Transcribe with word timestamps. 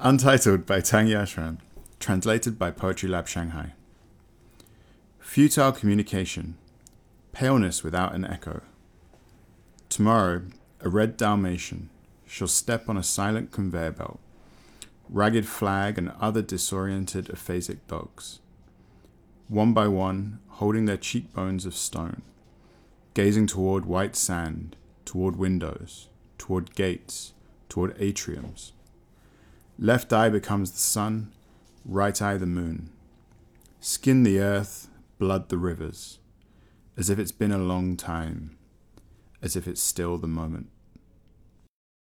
Untitled 0.00 0.66
by 0.66 0.80
Tang 0.80 1.06
Yaxuan. 1.06 1.58
Translated 2.00 2.58
by 2.58 2.72
Poetry 2.72 3.08
Lab 3.08 3.28
Shanghai. 3.28 3.74
Futile 5.20 5.70
communication. 5.70 6.56
Paleness 7.32 7.84
without 7.84 8.12
an 8.12 8.24
echo. 8.24 8.60
Tomorrow, 9.88 10.42
a 10.80 10.88
red 10.88 11.16
Dalmatian 11.16 11.90
shall 12.26 12.48
step 12.48 12.88
on 12.88 12.96
a 12.96 13.04
silent 13.04 13.52
conveyor 13.52 13.92
belt. 13.92 14.18
Ragged 15.08 15.46
flag 15.46 15.96
and 15.96 16.12
other 16.20 16.42
disoriented 16.42 17.26
aphasic 17.26 17.78
dogs. 17.86 18.40
One 19.46 19.72
by 19.72 19.86
one, 19.86 20.40
holding 20.48 20.86
their 20.86 20.96
cheekbones 20.96 21.64
of 21.66 21.74
stone, 21.76 22.22
gazing 23.14 23.46
toward 23.46 23.84
white 23.84 24.16
sand, 24.16 24.74
toward 25.04 25.36
windows, 25.36 26.08
toward 26.36 26.74
gates, 26.74 27.32
toward 27.68 27.96
atriums. 27.98 28.72
Left 29.78 30.12
eye 30.12 30.28
becomes 30.28 30.70
the 30.70 30.78
sun, 30.78 31.32
right 31.84 32.22
eye 32.22 32.36
the 32.36 32.46
moon. 32.46 32.90
Skin 33.80 34.22
the 34.22 34.38
earth, 34.38 34.88
blood 35.18 35.48
the 35.48 35.58
rivers, 35.58 36.20
as 36.96 37.10
if 37.10 37.18
it's 37.18 37.32
been 37.32 37.50
a 37.50 37.58
long 37.58 37.96
time, 37.96 38.56
as 39.42 39.56
if 39.56 39.66
it's 39.66 39.82
still 39.82 40.16
the 40.16 40.28
moment. 40.28 40.68